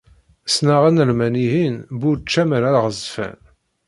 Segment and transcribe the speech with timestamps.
[0.47, 3.39] Ssneɣ Analman-ihin bu ucamar aɣezzfan.